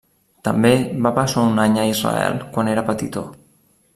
[0.47, 0.71] També
[1.07, 3.27] va passar un any a Israel quan era petitó.